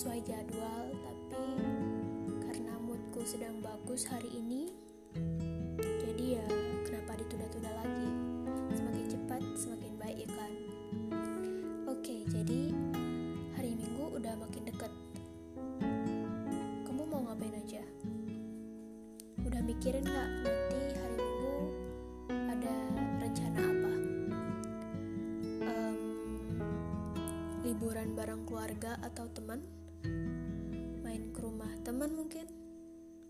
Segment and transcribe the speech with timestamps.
[0.00, 1.44] sesuai jadwal, tapi
[2.40, 4.72] karena moodku sedang bagus hari ini,
[5.76, 6.46] jadi ya
[6.88, 8.08] kenapa ditunda-tunda lagi?
[8.72, 10.52] Semakin cepat, semakin baik ya kan?
[11.84, 12.72] Oke, jadi
[13.60, 14.88] hari Minggu udah makin deket.
[16.88, 17.84] Kamu mau ngapain aja?
[19.44, 21.56] Udah mikirin gak nanti hari Minggu
[22.48, 22.74] ada
[23.20, 23.92] rencana apa?
[27.68, 29.60] Liburan bareng keluarga atau teman?
[31.04, 32.48] Main ke rumah teman mungkin?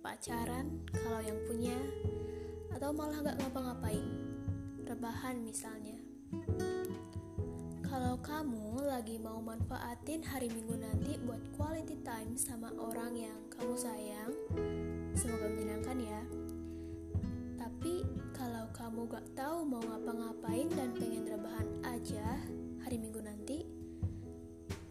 [0.00, 1.76] Pacaran kalau yang punya?
[2.70, 4.06] Atau malah gak ngapa-ngapain?
[4.86, 5.98] Rebahan misalnya.
[7.90, 13.74] Kalau kamu lagi mau manfaatin hari Minggu nanti buat quality time sama orang yang kamu
[13.74, 14.30] sayang,
[15.18, 16.22] semoga menyenangkan ya.
[17.58, 22.38] Tapi kalau kamu gak tahu mau ngapa-ngapain dan pengen rebahan aja
[22.86, 23.66] hari Minggu nanti,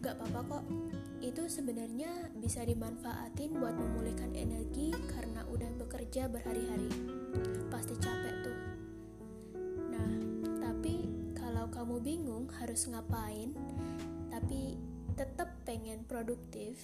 [0.04, 0.64] gak apa-apa kok.
[1.20, 6.88] Itu sebenarnya bisa dimanfaatin buat memulihkan energi karena udah bekerja berhari-hari.
[7.68, 8.58] Pasti capek tuh.
[9.92, 10.10] Nah,
[10.64, 11.04] tapi
[11.36, 13.52] kalau kamu bingung harus ngapain,
[14.32, 14.80] tapi
[15.12, 16.80] tetap pengen produktif,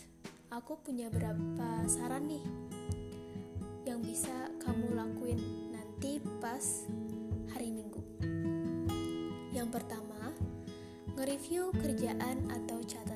[0.52, 2.44] aku punya beberapa saran nih
[3.88, 5.40] yang bisa kamu lakuin
[5.72, 6.84] nanti pas
[7.56, 8.04] hari Minggu.
[9.56, 10.36] Yang pertama,
[11.16, 13.15] nge-review kerjaan atau catatan.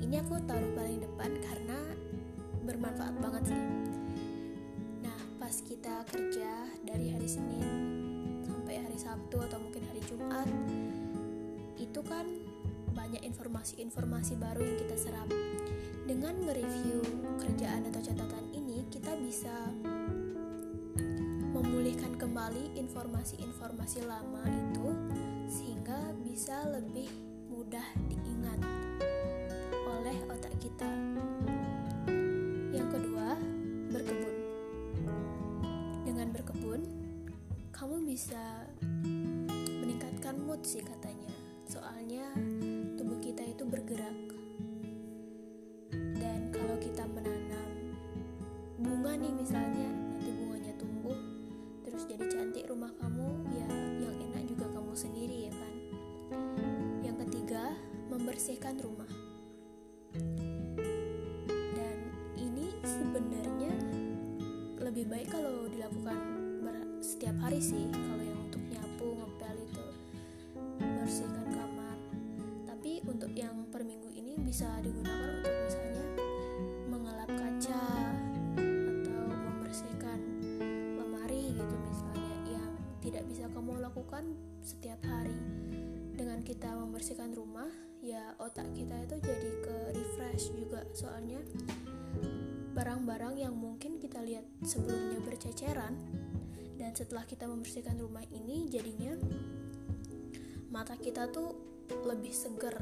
[0.00, 1.78] Ini aku taruh paling depan karena
[2.64, 3.62] bermanfaat banget sih.
[5.04, 7.68] Nah, pas kita kerja dari hari Senin
[8.40, 10.48] sampai hari Sabtu atau mungkin hari Jumat,
[11.76, 12.24] itu kan
[12.96, 15.28] banyak informasi-informasi baru yang kita serap.
[16.08, 17.04] Dengan nge-review
[17.38, 19.52] kerjaan atau catatan ini, kita bisa
[21.52, 24.88] memulihkan kembali informasi-informasi lama itu
[25.44, 27.10] sehingga bisa lebih
[27.52, 28.79] mudah diingat
[30.40, 30.88] otak kita.
[32.72, 33.36] Yang kedua,
[33.92, 34.36] berkebun.
[36.08, 36.80] Dengan berkebun,
[37.76, 38.64] kamu bisa
[39.84, 41.28] meningkatkan mood sih katanya.
[41.68, 42.24] Soalnya
[42.96, 44.16] tubuh kita itu bergerak.
[45.92, 47.92] Dan kalau kita menanam
[48.80, 51.20] bunga nih misalnya, nanti bunganya tumbuh
[51.84, 53.68] terus jadi cantik rumah kamu, ya
[54.08, 55.74] yang enak juga kamu sendiri ya kan.
[57.04, 57.76] Yang ketiga,
[58.08, 59.19] membersihkan rumah.
[67.70, 69.86] Sih kalau yang untuk nyapu ngepel itu
[70.82, 71.98] bersihkan kamar.
[72.66, 76.04] Tapi untuk yang per minggu ini bisa digunakan untuk misalnya
[76.90, 77.84] mengelap kaca
[78.58, 80.18] atau membersihkan
[80.98, 84.34] lemari gitu misalnya yang tidak bisa kamu lakukan
[84.66, 85.38] setiap hari.
[86.18, 87.70] Dengan kita membersihkan rumah
[88.02, 90.82] ya otak kita itu jadi ke refresh juga.
[90.90, 91.38] Soalnya
[92.74, 95.94] barang-barang yang mungkin kita lihat sebelumnya berceceran
[96.90, 99.14] dan setelah kita membersihkan rumah ini jadinya
[100.74, 101.54] mata kita tuh
[102.02, 102.74] lebih seger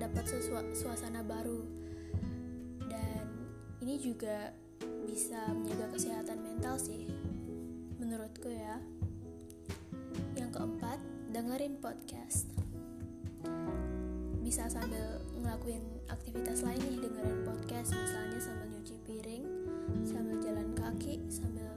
[0.00, 0.24] dapat
[0.72, 1.60] suasana baru.
[2.88, 3.28] Dan
[3.84, 4.48] ini juga
[5.04, 7.04] bisa menjaga kesehatan mental sih
[8.00, 8.80] menurutku ya.
[10.40, 10.96] Yang keempat
[11.28, 12.48] dengerin podcast.
[14.40, 19.44] Bisa sambil ngelakuin aktivitas lain nih dengerin podcast misalnya sambil nyuci piring
[20.08, 21.69] sambil jalan kaki sambil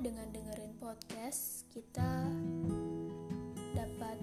[0.00, 2.32] dengan dengerin podcast kita
[3.76, 4.16] dapat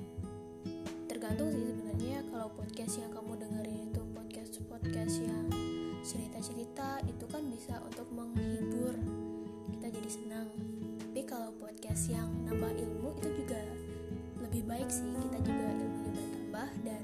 [1.06, 5.46] tergantung sih sebenarnya kalau podcast yang kamu dengerin itu podcast podcast yang
[6.02, 8.98] cerita-cerita itu kan bisa untuk menghibur
[9.78, 10.50] kita jadi senang.
[10.98, 13.62] Tapi kalau podcast yang nambah ilmu itu juga
[14.42, 15.06] lebih baik sih.
[15.06, 17.04] Kita juga ilmunya bertambah dan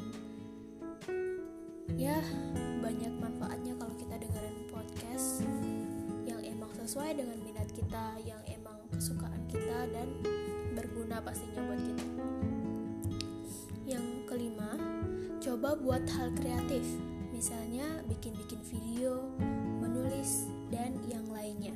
[1.95, 2.17] ya
[2.81, 5.45] banyak manfaatnya kalau kita dengerin podcast
[6.25, 8.41] yang emang sesuai dengan minat kita yang
[8.95, 10.07] kesukaan kita dan
[10.71, 12.07] berguna pastinya buat kita.
[13.85, 14.71] Yang kelima
[15.43, 16.87] coba buat hal kreatif.
[17.35, 19.19] Misalnya bikin-bikin video
[19.83, 21.75] menulis dan yang lainnya.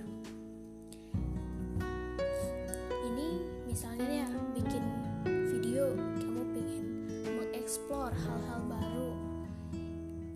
[2.90, 3.28] Ini
[3.68, 4.84] misalnya ya bikin
[5.28, 5.92] video
[6.24, 6.86] kamu pengen
[7.28, 9.12] mengeksplor hal-hal baru.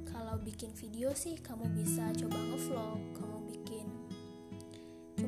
[0.03, 3.87] Kalau bikin video sih kamu bisa coba ngevlog kamu bikin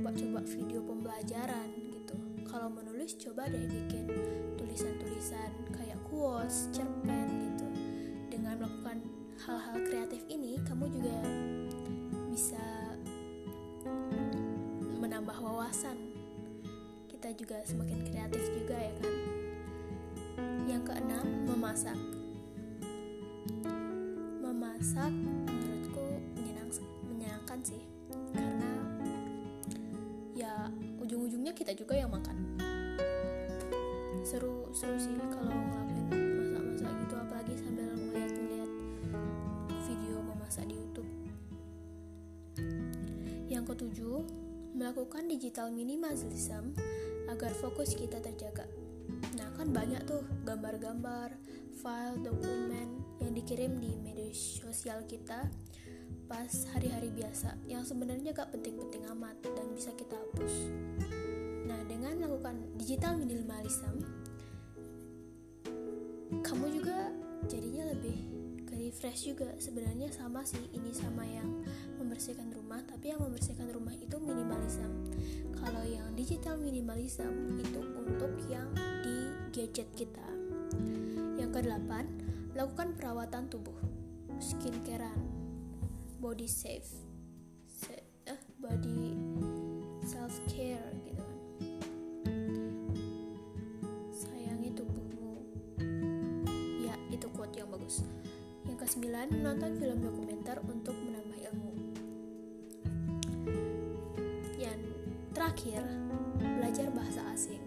[0.05, 2.13] coba-coba video pembelajaran gitu.
[2.45, 4.05] Kalau menulis coba deh bikin
[4.53, 7.65] tulisan-tulisan kayak quotes cerpen gitu.
[8.29, 9.01] Dengan melakukan
[9.41, 11.17] hal-hal kreatif ini kamu juga
[12.29, 12.61] bisa
[15.01, 15.97] menambah wawasan.
[17.09, 19.15] Kita juga semakin kreatif juga ya kan?
[20.69, 21.97] Yang keenam memasak.
[24.37, 25.44] Memasak
[31.55, 32.35] kita juga yang makan.
[34.27, 38.71] Seru seru sih kalau ngelakuin masak-masak gitu apalagi sambil ngeliat-ngeliat
[39.87, 41.11] video memasak di YouTube.
[43.47, 44.19] Yang ketujuh
[44.75, 46.75] melakukan digital minimalism
[47.31, 48.67] agar fokus kita terjaga.
[49.39, 51.31] Nah kan banyak tuh gambar-gambar
[51.79, 55.47] file dokumen yang dikirim di media sosial kita
[56.25, 60.53] pas hari-hari biasa yang sebenarnya gak penting-penting amat dan bisa kita hapus.
[61.65, 64.05] Nah, dengan melakukan digital minimalism,
[66.45, 67.09] kamu juga
[67.49, 68.17] jadinya lebih
[68.69, 69.49] ke refresh juga.
[69.57, 71.49] Sebenarnya sama sih ini sama yang
[71.97, 74.93] membersihkan rumah, tapi yang membersihkan rumah itu minimalism.
[75.57, 78.69] Kalau yang digital minimalism itu untuk yang
[79.01, 80.29] di gadget kita.
[81.41, 82.05] Yang kedelapan,
[82.53, 83.77] lakukan perawatan tubuh,
[84.37, 85.33] skincarean,
[86.21, 86.93] body safe,
[88.29, 89.17] eh, body
[90.05, 90.94] self care
[98.85, 101.71] kesembilan, menonton film dokumenter untuk menambah ilmu.
[104.61, 104.81] Yang
[105.33, 105.81] terakhir,
[106.37, 107.65] belajar bahasa asing.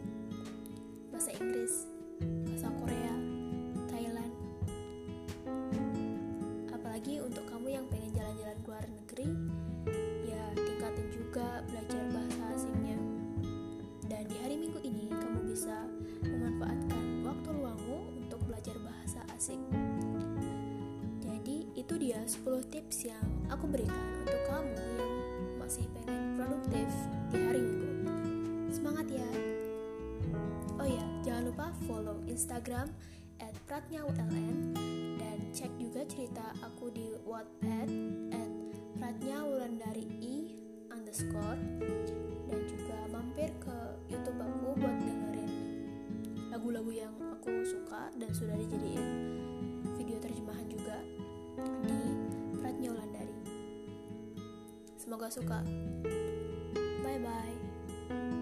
[1.11, 1.91] Bahasa Inggris,
[2.23, 3.15] bahasa Korea,
[3.91, 4.33] Thailand.
[6.71, 9.29] Apalagi untuk kamu yang pengen jalan-jalan ke luar negeri,
[10.23, 12.99] ya tingkatin juga belajar bahasa asingnya.
[14.07, 15.83] Dan di hari Minggu ini kamu bisa
[16.23, 19.88] memanfaatkan waktu luangmu untuk belajar bahasa asing.
[21.89, 26.85] Itu dia 10 tips yang aku berikan untuk kamu yang masih pengen produktif
[27.33, 28.13] di hari Minggu.
[28.69, 29.25] Semangat ya!
[30.77, 32.93] Oh ya, jangan lupa follow Instagram
[33.41, 34.21] at pratnyauln
[35.17, 37.89] dan cek juga cerita aku di Wattpad
[38.37, 38.53] at
[39.01, 40.35] pratnyawulandari i
[40.93, 41.57] underscore
[42.53, 43.77] dan juga mampir ke
[44.13, 45.51] YouTube aku buat dengerin
[46.53, 49.09] lagu-lagu yang aku suka dan sudah dijadiin
[49.97, 51.01] video terjemahan juga
[51.83, 51.99] di
[52.59, 53.37] Pratnya Wulandari.
[54.99, 55.63] Semoga suka.
[57.03, 58.38] Bye-bye.